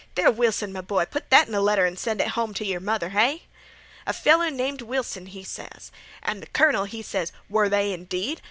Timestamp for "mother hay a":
2.79-4.13